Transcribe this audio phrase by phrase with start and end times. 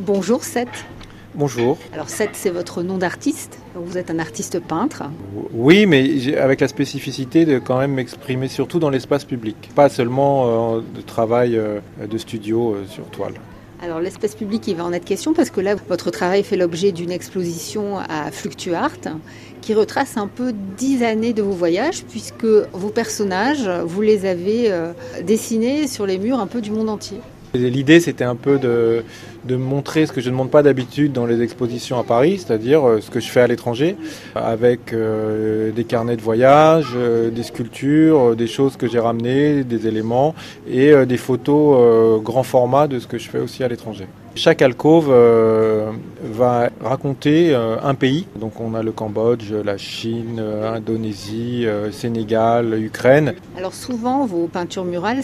[0.00, 0.86] Bonjour Seth.
[1.34, 1.76] Bonjour.
[1.92, 3.58] Alors Seth, c'est votre nom d'artiste.
[3.74, 5.02] Vous êtes un artiste peintre.
[5.52, 10.76] Oui, mais avec la spécificité de quand même m'exprimer surtout dans l'espace public, pas seulement
[10.76, 13.34] euh, de travail euh, de studio euh, sur toile.
[13.82, 16.92] Alors l'espace public, il va en être question parce que là, votre travail fait l'objet
[16.92, 19.00] d'une exposition à Fluctuart
[19.60, 24.72] qui retrace un peu dix années de vos voyages puisque vos personnages, vous les avez
[25.22, 27.20] dessinés sur les murs un peu du monde entier.
[27.54, 29.02] L'idée, c'était un peu de,
[29.56, 33.00] montrer ce que je ne montre pas d'habitude dans les expositions à Paris, c'est-à-dire euh,
[33.00, 33.96] ce que je fais à l'étranger,
[34.36, 39.88] avec euh, des carnets de voyage, euh, des sculptures, des choses que j'ai ramenées, des
[39.88, 40.34] éléments,
[40.70, 44.06] et des photos grand format de ce que je fais aussi à l'étranger.
[44.34, 45.12] Chaque alcôve
[46.22, 48.26] va raconter un pays.
[48.36, 53.34] Donc on a le Cambodge, la Chine, Indonésie, Sénégal, Ukraine.
[53.58, 55.20] Alors souvent, vos peintures murales,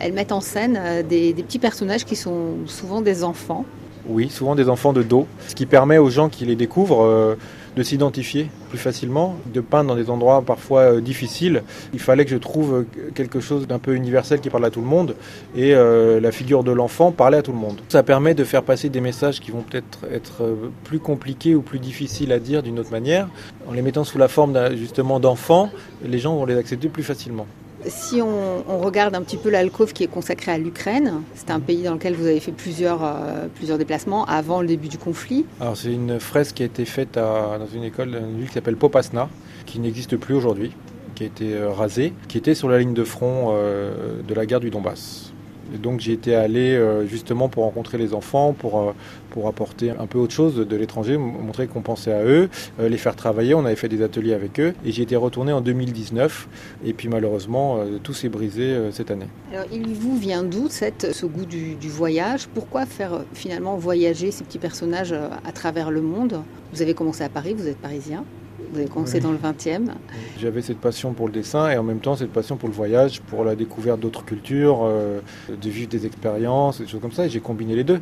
[0.00, 3.64] elles mettent en scène des, des petits personnages qui sont souvent des enfants.
[4.06, 7.36] Oui, souvent des enfants de dos, ce qui permet aux gens qui les découvrent euh,
[7.76, 11.62] de s'identifier plus facilement, de peindre dans des endroits parfois euh, difficiles.
[11.92, 14.86] Il fallait que je trouve quelque chose d'un peu universel qui parle à tout le
[14.86, 15.14] monde
[15.54, 17.80] et euh, la figure de l'enfant parlait à tout le monde.
[17.88, 20.42] Ça permet de faire passer des messages qui vont peut-être être
[20.84, 23.28] plus compliqués ou plus difficiles à dire d'une autre manière.
[23.68, 25.70] En les mettant sous la forme justement d'enfants,
[26.04, 27.46] les gens vont les accepter plus facilement.
[27.86, 31.82] Si on, regarde un petit peu l'alcôve qui est consacrée à l'Ukraine, c'est un pays
[31.82, 35.46] dans lequel vous avez fait plusieurs, euh, déplacements avant le début du conflit.
[35.60, 38.76] Alors c'est une fresque qui a été faite dans une école, une ville qui s'appelle
[38.76, 39.28] Popasna,
[39.66, 40.72] qui n'existe plus aujourd'hui,
[41.14, 44.46] qui a été euh, rasée, qui était sur la ligne de front euh, de la
[44.46, 45.29] guerre du Donbass
[45.78, 48.92] donc j'ai été allé euh, justement pour rencontrer les enfants, pour, euh,
[49.30, 52.48] pour apporter un peu autre chose de l'étranger, montrer qu'on pensait à eux,
[52.80, 53.54] euh, les faire travailler.
[53.54, 56.48] On avait fait des ateliers avec eux et j'ai été retourné en 2019.
[56.84, 59.26] Et puis malheureusement, tout s'est brisé cette année.
[59.52, 62.48] Alors il vous vient d'où ce goût du voyage?
[62.48, 66.42] Pourquoi faire finalement voyager ces petits personnages à travers le monde?
[66.72, 68.24] Vous avez commencé à Paris, vous êtes parisien
[68.72, 69.88] vous avez commencé dans le 20e.
[70.38, 73.20] J'avais cette passion pour le dessin et en même temps cette passion pour le voyage,
[73.22, 77.26] pour la découverte d'autres cultures, euh, de vivre des expériences, des choses comme ça.
[77.26, 78.00] Et j'ai combiné les deux.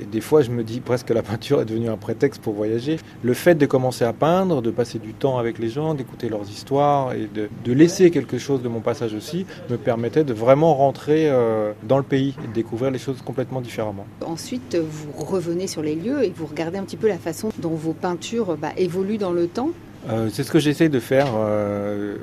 [0.00, 2.54] Et des fois, je me dis presque que la peinture est devenue un prétexte pour
[2.54, 2.98] voyager.
[3.22, 6.48] Le fait de commencer à peindre, de passer du temps avec les gens, d'écouter leurs
[6.48, 11.30] histoires et de, laisser quelque chose de mon passage aussi, me permettait de vraiment rentrer
[11.30, 14.06] euh, dans le pays et de découvrir les choses complètement différemment.
[14.24, 17.70] Ensuite, vous revenez sur les lieux et vous regardez un petit peu la façon dont
[17.70, 19.70] vos peintures bah, évoluent dans le temps.
[20.08, 22.16] Euh, c'est ce que j'essaie de faire euh,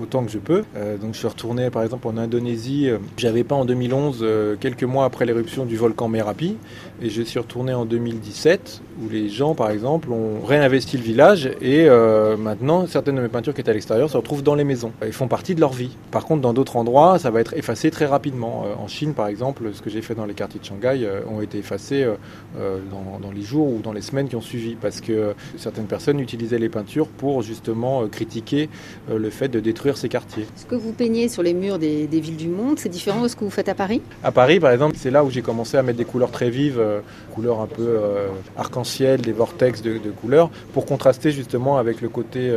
[0.00, 0.64] autant que je peux.
[0.76, 2.88] Euh, donc je suis retourné par exemple en Indonésie.
[3.16, 4.24] J'avais pas en 2011,
[4.60, 6.56] quelques mois après l'éruption du volcan Merapi,
[7.02, 11.50] et je suis retourné en 2017 où les gens par exemple ont réinvesti le village
[11.60, 11.88] et
[12.38, 14.92] maintenant certaines de mes peintures qui étaient à l'extérieur se retrouvent dans les maisons.
[15.04, 15.96] Ils font partie de leur vie.
[16.10, 18.64] Par contre dans d'autres endroits ça va être effacé très rapidement.
[18.78, 21.58] en Chine par exemple, ce que j'ai fait dans les quartiers de Shanghai ont été
[21.58, 22.06] effacés
[22.56, 26.58] dans, les jours ou dans les semaines qui ont suivi parce que certaines personnes utilisaient
[26.58, 28.68] les peintures pour justement euh, critiquer
[29.10, 30.46] euh, le fait de détruire ces quartiers.
[30.56, 33.36] Ce que vous peignez sur les murs des, villes du monde, c'est différent de ce
[33.36, 34.00] que vous faites à Paris?
[34.22, 36.78] À Paris, par exemple, c'est là où j'ai commencé à mettre des couleurs très vives,
[36.78, 37.00] euh,
[37.34, 37.98] couleurs un peu
[38.56, 42.52] arc-en-ciel, des vortex de, couleurs, pour contraster justement avec le côté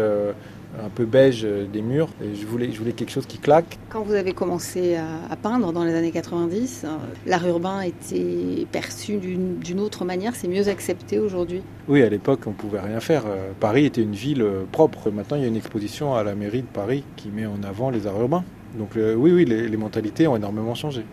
[0.83, 2.09] un peu beige des murs.
[2.21, 3.77] Et je, voulais, je voulais quelque chose qui claque.
[3.89, 9.17] Quand vous avez commencé à, peindre dans les années 90, euh, l'art urbain était perçu
[9.17, 13.23] d'une autre manière, c'est mieux accepté aujourd'hui Oui, à l'époque, on ne pouvait rien faire.
[13.27, 15.11] Euh, Paris était une ville euh, propre.
[15.11, 17.89] Maintenant, il y a une exposition à la mairie de Paris qui met en avant
[17.89, 18.43] les arts urbains.
[18.77, 21.03] Donc oui, oui, les mentalités ont énormément changé.